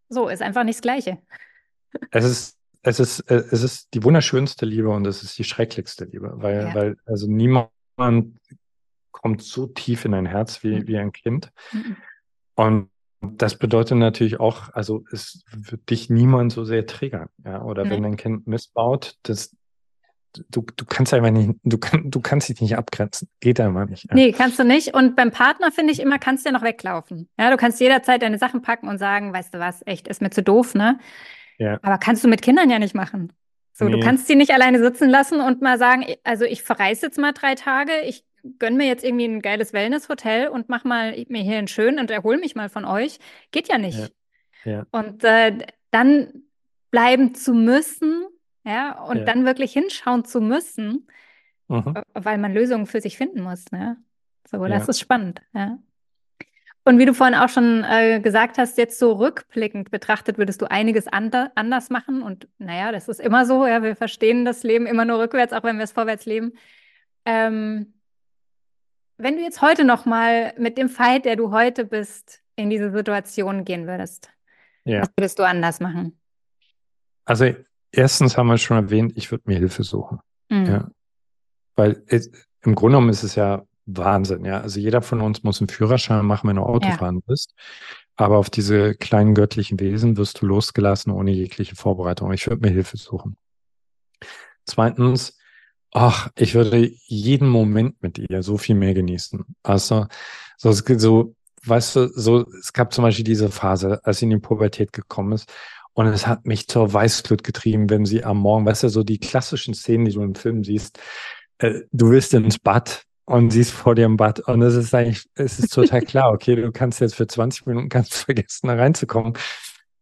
[0.08, 1.17] So, ist einfach nicht das Gleiche.
[2.12, 6.06] Es ist, es ist, äh, es ist die wunderschönste Liebe und es ist die schrecklichste
[6.06, 6.76] Liebe, weil, Ja.
[6.76, 7.70] weil also niemand
[9.12, 10.88] kommt so tief in dein Herz wie, Mhm.
[10.88, 11.52] wie ein Kind.
[11.72, 11.98] Mhm.
[12.56, 12.89] Und
[13.22, 17.62] das bedeutet natürlich auch, also es wird dich niemand so sehr triggern, ja.
[17.62, 18.10] Oder wenn Nee.
[18.10, 19.56] dein Kind missbaut, das,
[20.50, 23.28] du, du kannst einfach nicht, du, kann, du kannst dich nicht abgrenzen.
[23.41, 24.06] Geht einfach nicht.
[24.06, 24.15] Ja.
[24.15, 24.96] Nee, kannst du nicht.
[24.96, 27.30] Und beim Partner finde ich immer, kannst du ja noch weglaufen.
[27.38, 30.32] Ja, du kannst jederzeit deine Sachen packen und sagen, weißt du was, echt, ist mir
[30.32, 30.98] zu doof, ne?
[31.62, 31.80] Ja.
[31.82, 33.32] Aber kannst du mit Kindern ja nicht machen.
[33.74, 34.04] So, du Nee.
[34.04, 37.56] kannst sie nicht alleine sitzen lassen und mal sagen, also ich verreise jetzt mal drei
[37.56, 38.26] Tage, ich
[38.60, 42.10] gönne mir jetzt irgendwie ein geiles Wellness-Hotel und mach mal mir hier einen schönen und
[42.12, 43.19] erhole mich mal von euch.
[43.52, 44.12] Geht ja nicht.
[44.65, 44.86] Ja.
[44.91, 45.60] Und äh,
[45.91, 46.43] dann
[46.89, 48.26] bleiben zu müssen,
[48.65, 49.24] ja, und Ja.
[49.26, 51.08] dann wirklich hinschauen zu müssen,
[51.67, 51.93] Mhm.
[52.13, 53.97] weil man Lösungen für sich finden muss, ne?
[54.50, 54.89] So, das Ja.
[54.89, 55.78] ist spannend, ja.
[56.84, 60.72] Und wie du vorhin auch schon äh, gesagt hast, jetzt so rückblickend betrachtet, würdest du
[60.72, 62.24] einiges ander anders machen.
[62.24, 65.63] Und naja, das ist immer so, ja, wir verstehen das Leben immer nur rückwärts, auch
[65.63, 66.54] wenn wir es vorwärts leben.
[67.26, 67.94] Ähm,
[69.17, 72.91] wenn du jetzt heute noch mal mit dem Fight, der du heute bist, in diese
[72.91, 74.32] Situation gehen würdest,
[74.84, 75.02] Ja.
[75.02, 76.20] was würdest du anders machen?
[77.26, 77.46] Also
[77.91, 80.20] erstens haben wir schon erwähnt, ich würde mir Hilfe suchen.
[80.50, 80.65] Mhm.
[80.65, 80.91] Ja.
[81.76, 82.32] Weil es,
[82.63, 84.62] im Grunde genommen ist es ja Wahnsinn, ja.
[84.62, 86.98] Also jeder von uns muss einen Führerschein machen, wenn du Auto Ja.
[86.98, 87.54] fahren bist.
[88.15, 92.32] Aber auf diese kleinen göttlichen Wesen wirst du losgelassen ohne jegliche Vorbereitung.
[92.34, 93.38] Ich würde mir Hilfe suchen.
[94.65, 95.38] Zweitens,
[95.91, 99.44] ach, ich würde jeden Moment mit ihr so viel mehr genießen.
[99.63, 100.08] Also,
[100.58, 104.32] so, es so, weißt du, so, es gab zum Beispiel diese Phase, als sie in
[104.32, 105.52] die Pubertät gekommen ist.
[105.94, 109.20] Und es hat mich zur Weißglut getrieben, wenn sie am Morgen, weißt du, so die
[109.20, 111.00] klassischen Szenen, die du im Film siehst,
[111.58, 114.41] äh, du willst ins Bad und sie ist vor dir im Bad.
[114.41, 117.88] Und es ist eigentlich, es ist total klar, okay, du kannst jetzt für 20 Minuten
[117.88, 119.34] ganz vergessen, da reinzukommen.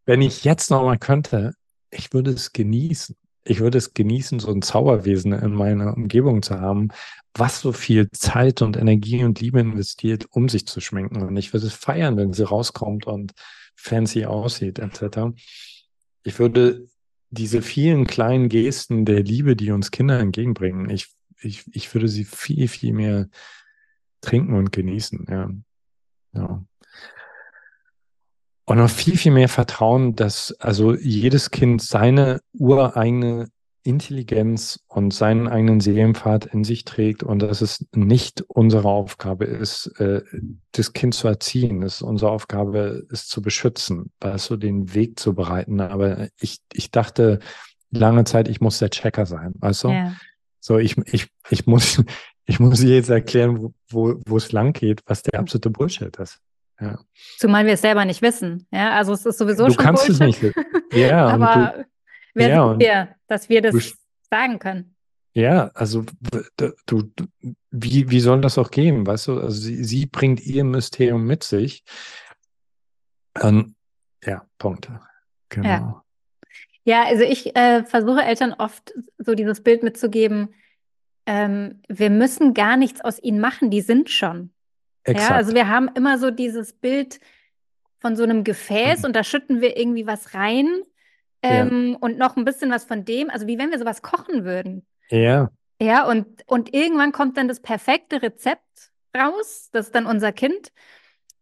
[0.06, 1.54] Wenn ich jetzt noch mal könnte,
[1.92, 3.15] ich würde es genießen.
[3.44, 6.89] Ich würde es genießen, so ein Zauberwesen in meiner Umgebung zu haben,
[7.36, 11.22] was so viel Zeit und Energie und Liebe investiert, um sich zu schminken.
[11.22, 13.34] Und ich würde es feiern, wenn sie rauskommt und
[13.76, 15.36] fancy aussieht, etc.
[16.24, 16.88] Ich würde
[17.30, 21.10] diese vielen kleinen Gesten der Liebe, die uns Kinder entgegenbringen, ich,
[21.41, 23.28] ich, ich würde sie viel, viel mehr
[24.21, 25.25] trinken und genießen.
[25.30, 25.49] Ja.
[26.34, 26.63] ja.
[28.65, 33.49] Und noch viel, viel mehr vertrauen, dass also jedes Kind seine ureigene
[33.84, 39.88] Intelligenz und seinen eigenen Seelenpfad in sich trägt und dass es nicht unsere Aufgabe ist,
[39.99, 40.21] äh,
[40.73, 41.82] das Kind zu erziehen.
[41.82, 45.80] Es ist unsere Aufgabe, es zu beschützen, weißt du, den Weg zu bereiten.
[45.80, 47.39] Aber ich, ich dachte
[47.89, 49.89] lange Zeit, ich muss der Checker sein, weißt du?
[49.89, 50.13] Ja.
[50.69, 51.99] So, ich, ich, ich muss,
[52.45, 56.39] ich muss jetzt erklären, wo, es lang geht, was der absolute Bullshit ist.
[56.79, 56.99] Ja.
[57.39, 58.67] Zumal wir es selber nicht wissen.
[58.71, 60.55] Ja, also es ist sowieso Du schon kannst es Bullshit.
[60.55, 60.93] nicht.
[60.93, 61.86] Ja, Aber
[62.36, 63.95] wer ja, sind wir, dass wir das du-
[64.29, 64.95] sagen können?
[65.34, 66.05] Ja, also
[66.86, 67.25] du, du
[67.71, 69.08] wie, wie soll das auch gehen?
[69.08, 71.84] Weißt du, also sie, sie bringt ihr Mysterium mit sich.
[73.41, 73.73] Ähm,
[74.23, 74.88] ja, Punkt.
[75.49, 75.67] Genau.
[75.67, 76.03] Ja,
[77.06, 80.54] also ich äh, versuche Eltern oft so dieses Bild mitzugeben,
[81.25, 84.52] ähm, wir müssen gar nichts aus ihnen machen, die sind schon.
[85.13, 85.32] Ja, Exakt.
[85.32, 87.19] also wir haben immer so dieses Bild
[87.99, 89.06] von so einem Gefäß Mhm.
[89.06, 90.67] und da schütten wir irgendwie was rein
[91.43, 94.86] ähm, und noch ein bisschen was von dem, also wie wenn wir sowas kochen würden.
[95.10, 95.49] ja,
[95.82, 100.71] Ja, und, und irgendwann kommt dann das perfekte Rezept raus, das ist dann unser Kind.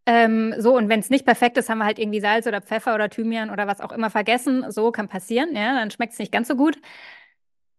[0.09, 2.95] Ähm, so, und wenn es nicht perfekt ist, haben wir halt irgendwie Salz oder Pfeffer
[2.95, 4.71] oder Thymian oder was auch immer vergessen.
[4.71, 6.79] So kann passieren, ja, dann schmeckt es nicht ganz so gut.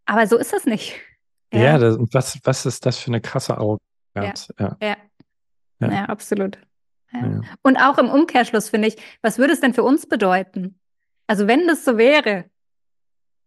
[0.04, 0.94] Aber so ist es nicht.
[1.52, 4.52] ja, das, und was, was ist das für eine krasse Arroganz?
[4.58, 4.76] Ja.
[4.80, 4.96] Ja,
[5.80, 5.90] Ja.
[5.90, 6.58] ja, absolut.
[7.12, 7.26] Ja.
[7.26, 7.40] Ja.
[7.62, 10.78] Und auch im Umkehrschluss finde ich, was würde es denn für uns bedeuten?
[11.26, 12.44] Also wenn das so wäre,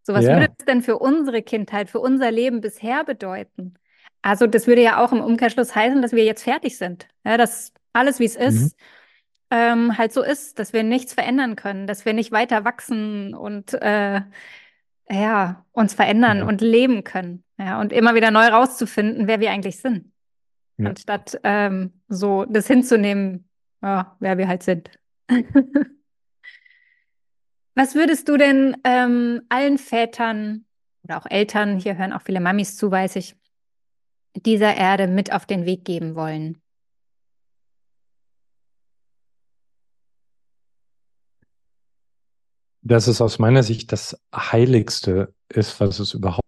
[0.04, 0.34] so was Ja.
[0.40, 3.76] würde es denn für unsere Kindheit, für unser Leben bisher bedeuten?
[4.24, 7.08] Also das würde ja auch im Umkehrschluss heißen, dass wir jetzt fertig sind.
[7.24, 8.44] Ja, dass alles, wie es Mhm.
[8.46, 8.76] ist,
[9.50, 13.74] ähm, halt so ist, dass wir nichts verändern können, dass wir nicht weiter wachsen und
[13.74, 14.22] äh,
[15.10, 16.46] ja, uns verändern Ja.
[16.46, 17.44] und leben können.
[17.58, 20.12] Ja, und immer wieder neu rauszufinden, wer wir eigentlich sind.
[20.78, 20.90] Ja.
[20.90, 23.48] Anstatt ähm, so das hinzunehmen,
[23.84, 24.90] ja, wer wir halt sind.
[27.76, 30.66] Was würdest du denn ähm, allen Vätern
[31.04, 33.36] oder auch Eltern, hier hören auch viele Mamis zu, weiß ich,
[34.36, 36.62] dieser Erde mit auf den Weg geben wollen?
[42.82, 46.42] Dass es aus meiner Sicht das Heiligste ist, was es überhaupt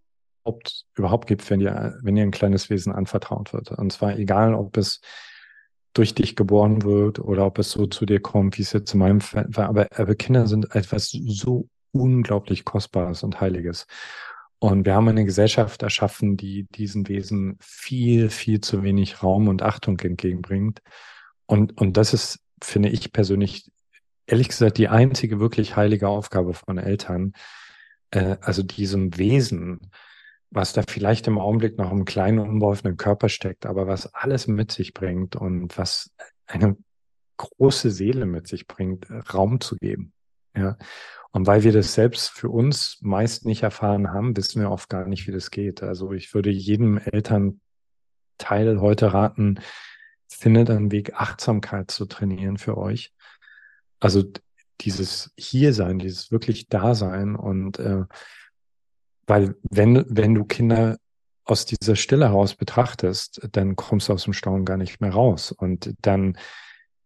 [0.96, 3.72] überhaupt gibt, wenn dir, wenn dir ein kleines Wesen anvertraut wird.
[3.72, 5.00] Und zwar egal, ob es
[5.94, 9.00] durch dich geboren wird oder ob es so zu dir kommt, wie es jetzt in
[9.00, 9.70] meinem Fall war.
[9.70, 13.86] Aber, aber Kinder sind etwas so unglaublich Kostbares und Heiliges.
[14.60, 19.62] Und wir haben eine Gesellschaft erschaffen, die diesen Wesen viel, viel zu wenig Raum und
[19.62, 20.82] Achtung entgegenbringt.
[21.46, 23.70] Und, und das ist, finde ich persönlich,
[24.26, 27.34] ehrlich gesagt, die einzige wirklich heilige Aufgabe von Eltern,
[28.12, 29.92] äh, also diesem Wesen,
[30.50, 34.72] was da vielleicht im Augenblick noch im kleinen, unbeholfenen Körper steckt, aber was alles mit
[34.72, 36.12] sich bringt und was
[36.46, 36.78] eine
[37.38, 40.14] große Seele mit sich bringt, Raum zu geben.
[40.56, 40.78] Ja.
[41.32, 45.08] Und weil wir das selbst für uns meist nicht erfahren haben, wissen wir oft gar
[45.08, 45.82] nicht, wie das geht.
[45.82, 47.60] Also ich würde jedem Elternteil
[48.80, 49.60] heute raten,
[50.28, 53.14] findet einen Weg, Achtsamkeit zu trainieren für euch.
[54.04, 54.24] Also
[54.82, 58.04] dieses Hiersein, dieses wirklich Dasein und äh,
[59.26, 60.98] weil wenn, wenn du Kinder
[61.46, 65.54] aus dieser Stille heraus betrachtest, dann kommst du aus dem Staunen gar nicht mehr raus.
[65.54, 66.38] Und dann,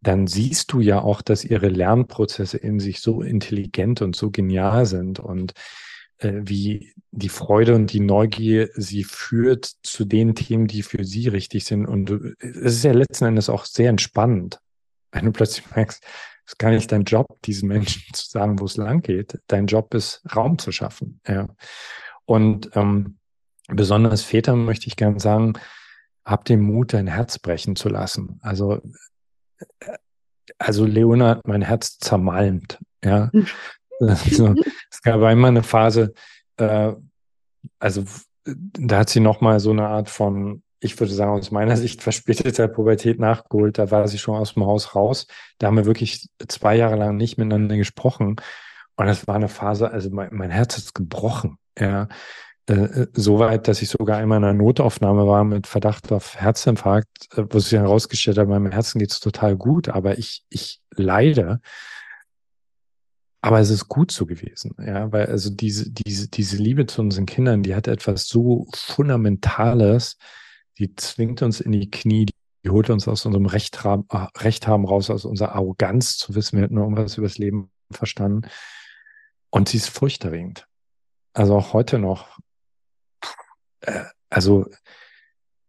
[0.01, 4.87] dann siehst du ja auch, dass ihre Lernprozesse in sich so intelligent und so genial
[4.87, 5.53] sind und
[6.17, 11.27] äh, wie die Freude und die Neugier sie führt zu den Themen, die für sie
[11.27, 11.85] richtig sind.
[11.85, 14.59] Und es ist ja letzten Endes auch sehr entspannend,
[15.11, 16.03] wenn du plötzlich merkst,
[16.47, 19.37] es ist gar nicht dein Job, diesen Menschen zu sagen, wo es lang geht.
[19.47, 21.19] Dein Job ist, Raum zu schaffen.
[21.27, 21.49] Ja.
[22.23, 23.17] Und ähm,
[23.67, 25.53] besonders Vätern möchte ich gern sagen,
[26.23, 28.39] habt den Mut, dein Herz brechen zu lassen.
[28.41, 28.81] Also,
[29.79, 29.97] äh,
[30.57, 32.79] also Leona hat mein Herz zermalmt.
[33.03, 33.29] Ja.
[33.99, 34.53] Also,
[34.91, 36.13] es gab einmal eine Phase,
[36.57, 36.93] äh,
[37.79, 38.05] also
[38.45, 42.67] da hat sie nochmal so eine Art von, ich würde sagen, aus meiner Sicht verspäteter
[42.67, 43.77] Pubertät nachgeholt.
[43.77, 45.27] Da war sie schon aus dem Haus raus.
[45.57, 48.35] Da haben wir wirklich zwei Jahre lang nicht miteinander gesprochen.
[48.95, 51.57] Und das war eine Phase, also mein, mein Herz ist gebrochen.
[51.79, 52.07] Ja,
[52.69, 56.35] äh, äh, so weit, dass ich sogar einmal in einer Notaufnahme war mit Verdacht auf
[56.35, 60.81] Herzinfarkt, äh, wo sich herausgestellt hat, meinem Herzen geht es total gut, aber ich, ich
[60.91, 61.61] leide.
[63.41, 67.25] Aber es ist gut so gewesen, ja, weil also diese, diese, diese Liebe zu unseren
[67.25, 70.17] Kindern, die hat etwas so Fundamentales,
[70.77, 72.27] die zwingt uns in die Knie,
[72.63, 76.57] die holt uns aus unserem Recht haben, Recht haben raus, aus unserer Arroganz zu wissen,
[76.57, 78.47] wir hätten irgendwas über das Leben verstanden.
[79.49, 80.67] Und sie ist furchterregend
[81.37, 82.39] also auch heute noch,
[83.81, 84.65] äh, also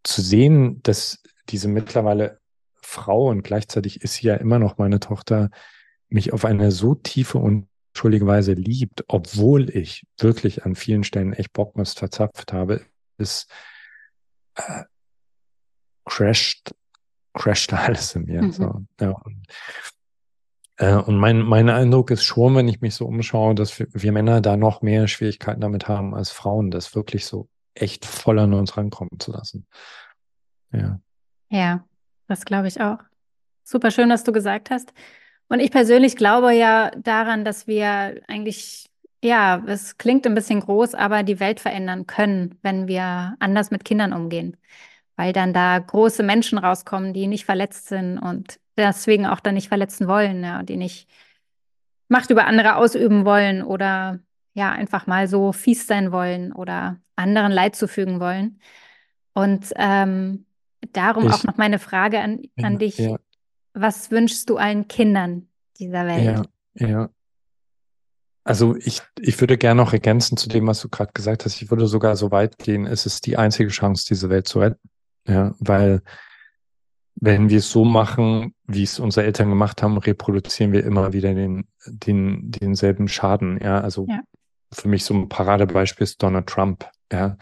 [0.03, 2.41] zu sehen, dass diese mittlerweile
[2.81, 5.51] Frau und gleichzeitig ist sie ja immer noch meine Tochter,
[6.09, 11.33] mich auf eine so tiefe und unschuldige Weise liebt, obwohl ich wirklich an vielen Stellen
[11.33, 12.87] echt Bockmist verzapft habe,
[13.19, 13.51] ist
[14.55, 14.85] äh,
[16.09, 16.75] crasht,
[17.35, 18.43] crasht alles in mir.
[18.43, 18.53] Mhm.
[18.53, 19.15] So, ja.
[20.77, 24.13] Äh, und mein, mein Eindruck ist schon, wenn ich mich so umschaue, dass wir, wir,
[24.13, 28.55] Männer da noch mehr Schwierigkeiten damit haben als Frauen, das wirklich so echt voll an
[28.55, 29.67] uns rankommen zu lassen.
[30.73, 31.01] Ja.
[31.51, 31.85] Ja,
[32.27, 32.99] das glaube ich auch.
[33.65, 34.93] Super schön, dass du gesagt hast.
[35.49, 38.91] Und ich persönlich glaube ja daran, dass wir eigentlich,
[39.23, 43.85] ja, es klingt ein bisschen groß, aber die Welt verändern können, wenn wir anders mit
[43.85, 44.57] Kindern umgehen.
[45.19, 49.67] Weil dann da große Menschen rauskommen, die nicht verletzt sind und deswegen auch dann nicht
[49.67, 51.09] verletzen wollen, ja, die nicht
[52.07, 54.21] Macht über andere ausüben wollen oder
[54.55, 58.61] ja, einfach mal so fies sein wollen oder anderen Leid zufügen wollen.
[59.35, 60.47] Und ähm,
[60.93, 62.99] darum ich, auch noch meine Frage an, an ja, dich.
[62.99, 63.17] Ja.
[63.75, 65.49] Was wünschst du allen Kindern
[65.81, 66.47] dieser Welt?
[66.75, 67.09] Ja, ja.
[68.45, 71.61] Also ich, ich würde gerne noch ergänzen zu dem, was du gerade gesagt hast.
[71.61, 74.89] Ich würde sogar so weit gehen, es ist die einzige Chance, diese Welt zu retten.
[75.29, 76.03] Ja, weil
[77.21, 81.35] wenn wir es so machen, wie es unsere Eltern gemacht haben, reproduzieren wir immer wieder
[81.35, 83.59] den, den, denselben Schaden.
[83.63, 84.21] Ja, also ja.
[84.73, 86.89] für mich so ein Paradebeispiel ist Donald Trump.
[87.13, 87.37] Ja,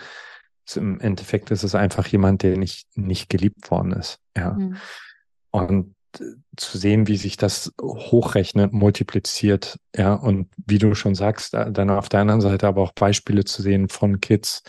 [0.66, 4.18] also im Endeffekt ist es einfach jemand, der nicht, nicht geliebt worden ist.
[4.36, 4.76] Ja, mhm.
[5.50, 5.94] und
[6.56, 12.08] zu sehen, wie sich das hochrechnet, multipliziert, ja, und wie du schon sagst, dann auf
[12.08, 14.62] der anderen Seite aber auch Beispiele zu sehen von Kids,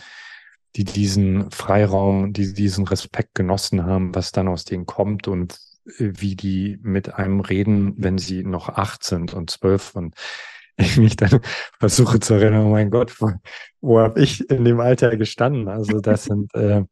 [0.76, 5.58] die diesen Freiraum, die diesen Respekt genossen haben, was dann aus denen kommt und
[5.98, 10.14] äh, wie die mit einem reden, wenn sie noch acht sind und zwölf und
[10.76, 11.40] ich mich dann
[11.78, 13.32] versuche zu erinnern, oh mein Gott, wo,
[13.80, 15.68] wo habe ich in dem Alter gestanden?
[15.68, 16.84] Also das sind, äh,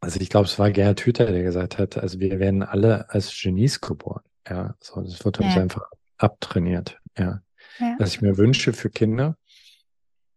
[0.00, 3.32] also ich glaube, es war Gerhard Hüther, der gesagt hat, also wir werden alle als
[3.40, 4.22] Genies geboren.
[4.48, 5.62] Ja, so, das wird uns ja.
[5.62, 6.98] einfach abtrainiert.
[7.16, 7.42] Ja.
[7.78, 7.96] ja.
[7.98, 9.36] Was ich mir wünsche für Kinder,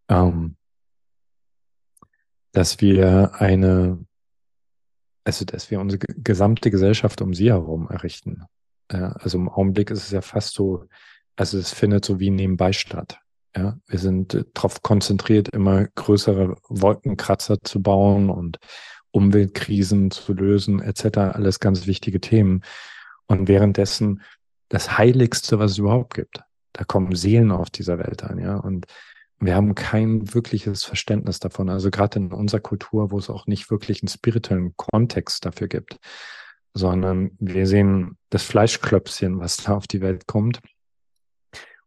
[0.09, 0.55] ähm,
[2.51, 4.03] dass wir eine,
[5.23, 8.43] also dass wir unsere gesamte Gesellschaft um sie herum errichten.
[8.89, 10.85] also im Augenblick ist es ja fast so,
[11.35, 13.19] also es findet so wie nebenbei statt.
[13.55, 18.59] Ja, wir sind äh, darauf konzentriert, immer größere Wolkenkratzer zu bauen und
[19.11, 21.17] Umweltkrisen zu lösen, etc.
[21.17, 22.63] Alles ganz wichtige Themen.
[23.25, 24.21] Und währenddessen
[24.69, 26.41] das Heiligste, was es überhaupt gibt.
[26.73, 28.57] Da kommen Seelen auf dieser Welt an, ja.
[28.57, 28.85] Und
[29.39, 31.69] wir haben kein wirkliches Verständnis davon.
[31.69, 35.99] Also gerade in unserer Kultur, wo es auch nicht wirklich einen spirituellen Kontext dafür gibt,
[36.73, 40.61] sondern wir sehen das Fleischklöpfchen, was da auf die Welt kommt.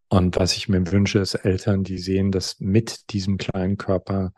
[0.08, 4.32] Und was ich mir wünsche, ist Eltern, die sehen, dass mit diesem kleinen Körper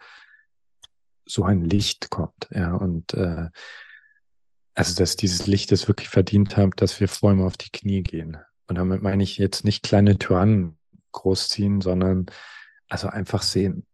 [1.24, 3.48] so ein Licht kommt, ja, und äh,
[4.74, 8.02] also dass dieses Licht es wirklich verdient hat, dass wir vor ihm auf die Knie
[8.02, 8.38] gehen.
[8.66, 10.78] Und damit meine ich jetzt nicht kleine Tyrannen
[11.12, 12.26] großziehen, sondern
[12.92, 13.86] also einfach sehen,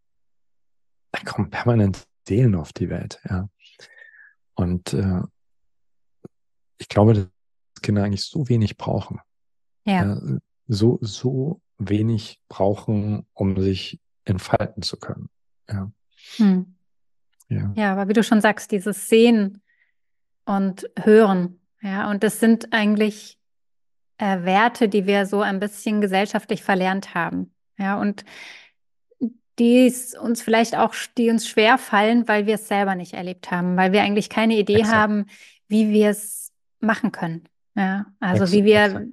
[1.11, 3.47] da kommen permanent Seelen auf die Welt, ja.
[4.55, 5.21] Und äh,
[6.77, 7.27] ich glaube, dass
[7.81, 9.21] Kinder eigentlich so wenig brauchen.
[9.85, 10.03] Ja.
[10.03, 10.21] ja.
[10.67, 15.29] So, so wenig brauchen, um sich entfalten zu können.
[15.69, 15.89] Ja.
[16.35, 16.75] Hm.
[17.47, 17.71] Ja.
[17.75, 19.63] ja, aber wie du schon sagst, dieses Sehen
[20.43, 23.39] und Hören, ja, und das sind eigentlich
[24.17, 27.53] äh, Werte, die wir so ein bisschen gesellschaftlich verlernt haben.
[27.77, 28.25] Ja, und
[29.59, 33.75] die uns vielleicht auch, die uns schwer fallen, weil wir es selber nicht erlebt haben,
[33.77, 34.95] weil wir eigentlich keine Idee Exakt.
[34.95, 35.25] haben,
[35.67, 37.43] wie wir es machen können.
[37.75, 38.57] Ja, also Exakt.
[38.57, 39.07] wie wir,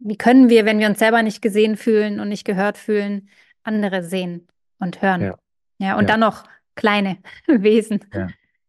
[0.00, 3.28] wie können wir, wenn wir uns selber nicht gesehen fühlen und nicht gehört fühlen,
[3.62, 4.48] andere sehen
[4.78, 5.22] und hören.
[5.22, 5.34] Ja,
[5.78, 6.08] ja und ja.
[6.08, 6.44] dann noch
[6.74, 8.28] kleine Wesen, ja.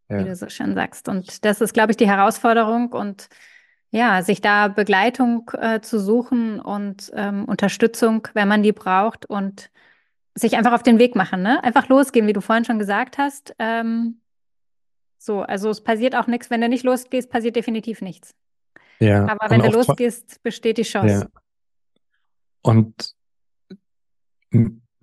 [0.09, 1.09] wie du so schön sagst.
[1.09, 3.27] Und das ist, glaube ich, die Herausforderung und
[3.89, 9.69] ja, sich da Begleitung äh, zu suchen und ähm, Unterstützung, wenn man die braucht und
[10.35, 11.63] sich einfach auf den Weg machen, ne?
[11.63, 13.55] Einfach losgehen, wie du vorhin schon gesagt hast.
[13.59, 14.19] Ähm,
[15.17, 18.35] so, also es passiert auch nichts, wenn du nicht losgehst, passiert definitiv nichts.
[18.99, 19.27] Ja.
[19.27, 21.29] Aber wenn du losgehst, besteht die Chance.
[21.31, 21.41] Ja.
[22.61, 23.15] Und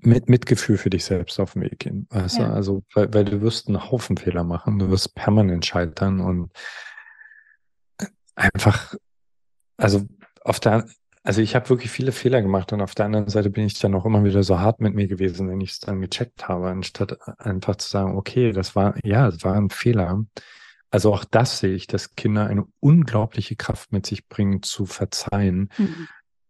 [0.03, 2.07] mit Mitgefühl für dich selbst auf den Weg gehen.
[2.11, 2.49] Weißt ja.
[2.49, 2.55] du?
[2.55, 6.51] Also, weil, weil du wirst einen Haufen Fehler machen, du wirst permanent scheitern und
[8.35, 8.95] einfach,
[9.77, 10.07] also
[10.43, 10.87] auf der,
[11.23, 13.95] also ich habe wirklich viele Fehler gemacht und auf der anderen Seite bin ich dann
[13.95, 17.19] auch immer wieder so hart mit mir gewesen, wenn ich es dann gecheckt habe, anstatt
[17.39, 20.25] einfach zu sagen, okay, das war, ja, es war ein Fehler.
[20.91, 25.71] Also auch das sehe ich, dass Kinder eine unglaubliche Kraft mit sich bringen, zu verzeihen.
[25.77, 26.09] Mhm.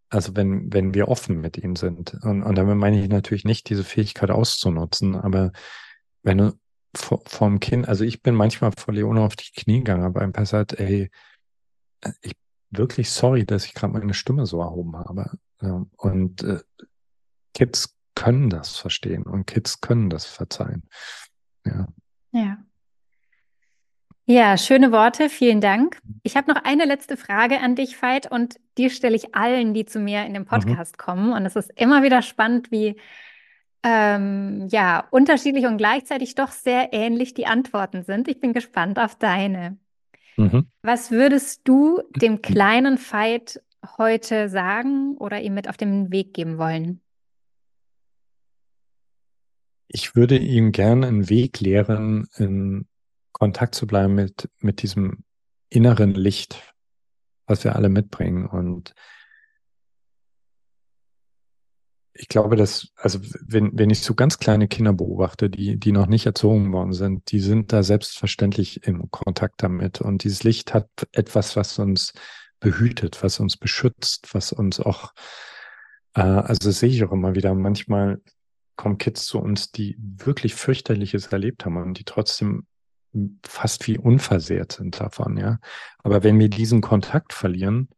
[0.09, 2.15] Also wenn, wenn wir offen mit ihnen sind.
[2.23, 5.53] Und, und damit meine ich natürlich nicht, diese Fähigkeit auszunutzen, aber
[6.23, 6.53] wenn du
[6.95, 10.33] vor, vom Kind, also ich bin manchmal vor Leona auf die Knie gegangen, aber ein
[10.33, 11.11] paar sagt, ey,
[12.23, 12.33] ich
[12.71, 15.39] wirklich sorry, dass ich gerade meine Stimme so erhoben habe.
[15.97, 16.61] Und äh,
[17.55, 20.89] Kids können das verstehen und Kids können das verzeihen.
[21.65, 21.89] Ja.
[22.33, 22.59] Ja.
[24.27, 25.99] Ja, schöne Worte, vielen Dank.
[26.23, 29.87] Ich habe noch eine letzte Frage an dich, Veit, und die stelle ich allen, die
[29.87, 30.47] zu mir in dem mhm.
[30.47, 31.03] Podcast mhm.
[31.03, 31.33] kommen.
[31.33, 32.95] Und es ist immer wieder spannend, wie
[33.83, 38.29] ähm, ja, unterschiedlich und gleichzeitig doch sehr ähnlich die Antworten sind.
[38.29, 39.79] Ich bin gespannt auf deine.
[40.41, 40.67] Mhm.
[40.83, 43.63] Was würdest du dem kleinen Veit
[43.99, 47.03] heute sagen oder ihm mit auf den Weg geben wollen?
[49.89, 52.87] Ich würde ihm gerne einen Weg lehren, in
[53.33, 55.25] Kontakt zu bleiben mit, mit diesem
[55.69, 56.75] inneren Licht,
[57.47, 58.47] was wir alle mitbringen.
[58.47, 58.95] Und
[62.13, 66.07] ich glaube, dass, also wenn, wenn ich so ganz kleine Kinder beobachte, die, die noch
[66.07, 70.01] nicht erzogen worden sind, die sind da selbstverständlich im Kontakt damit.
[70.01, 72.13] Und dieses Licht hat etwas, was uns
[72.59, 75.13] behütet, was uns beschützt, was uns auch,
[76.15, 78.21] äh, also das sehe ich auch immer wieder, manchmal
[78.77, 82.67] kommen Kids zu uns, die wirklich fürchterliches erlebt haben und die trotzdem
[83.45, 85.59] fast wie unversehrt sind davon, ja.
[85.99, 87.89] Aber wenn wir diesen Kontakt verlieren,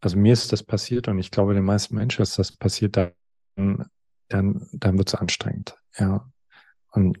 [0.00, 3.12] also mir ist das passiert und ich glaube, den meisten Menschen ist das passiert, da
[3.56, 5.76] dann, dann wird es anstrengend.
[5.98, 6.30] Ja.
[6.92, 7.18] Und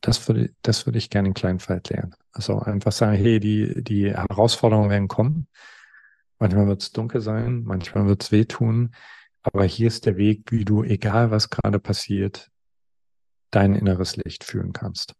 [0.00, 2.14] das würde, das würde ich gerne in Kleinfeld lernen.
[2.32, 5.48] Also einfach sagen, hey, die, die Herausforderungen werden kommen.
[6.38, 8.94] Manchmal wird es dunkel sein, manchmal wird es wehtun.
[9.42, 12.50] Aber hier ist der Weg, wie du, egal was gerade passiert,
[13.50, 15.14] dein inneres Licht fühlen kannst.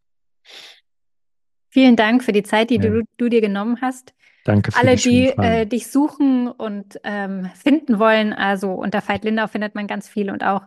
[1.70, 2.82] Vielen Dank für die Zeit, die ja.
[2.82, 4.14] du, du dir genommen hast.
[4.48, 9.22] Danke für Alle, die, die äh, dich suchen und ähm, finden wollen, also unter Veit
[9.24, 10.62] Lindau findet man ganz viel und auch,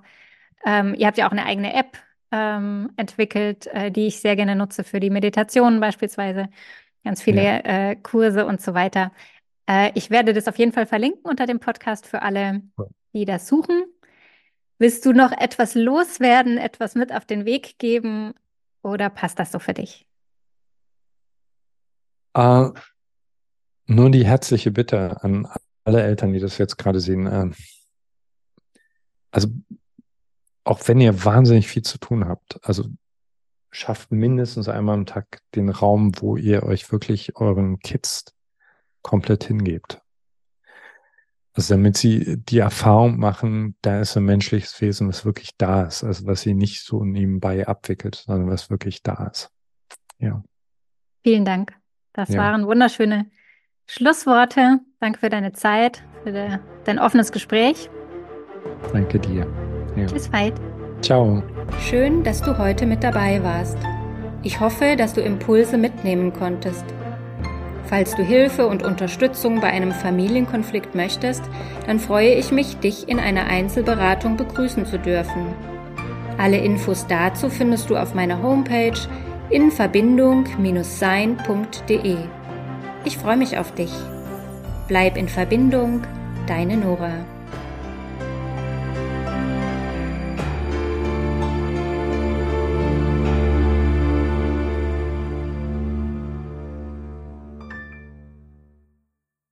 [0.63, 1.97] ähm, ihr habt ja auch eine eigene App
[2.31, 6.49] ähm, entwickelt, äh, die ich sehr gerne nutze für die Meditationen beispielsweise,
[7.03, 7.57] ganz viele ja.
[7.89, 9.11] äh, Kurse und so weiter.
[9.67, 12.61] Äh, ich werde das auf jeden Fall verlinken unter dem Podcast für alle,
[13.13, 13.83] die das suchen.
[14.77, 18.35] Willst du noch etwas loswerden, etwas mit auf den Weg geben
[18.83, 20.05] oder passt das so für dich?
[22.37, 22.73] Uh,
[23.85, 25.47] nur die herzliche Bitte an
[25.83, 27.27] alle Eltern, die das jetzt gerade sehen.
[27.27, 27.51] Äh,
[29.31, 29.49] also
[30.63, 32.85] auch wenn ihr wahnsinnig viel zu tun habt, also
[33.71, 38.25] schafft mindestens einmal am Tag den Raum, wo ihr euch wirklich euren Kids
[39.01, 40.01] komplett hingebt.
[41.53, 46.03] Also damit sie die Erfahrung machen, da ist ein menschliches Wesen, was wirklich da ist,
[46.03, 49.49] also was sie nicht so nebenbei abwickelt, sondern was wirklich da ist.
[50.19, 50.43] Ja.
[51.23, 51.73] Vielen Dank.
[52.13, 52.39] Das ja.
[52.39, 53.29] waren wunderschöne
[53.93, 54.79] Schlussworte.
[55.01, 57.89] Danke für deine Zeit, für de, dein offenes Gespräch.
[58.93, 59.45] Danke dir.
[59.97, 60.05] Ja.
[60.05, 60.53] Bis bald.
[61.01, 61.43] Ciao.
[61.81, 63.77] Schön, dass du heute mit dabei warst.
[64.43, 66.85] Ich hoffe, dass du Impulse mitnehmen konntest.
[67.83, 71.43] Falls du Hilfe und Unterstützung bei einem Familienkonflikt möchtest,
[71.85, 75.47] dann freue ich mich, dich in einer Einzelberatung begrüßen zu dürfen.
[76.37, 78.97] Alle Infos dazu findest du auf meiner Homepage
[79.49, 82.17] in verbindung-sein.de.
[83.03, 83.91] Ich freue mich auf dich.
[84.87, 86.03] Bleib in Verbindung,
[86.47, 87.25] deine Nora.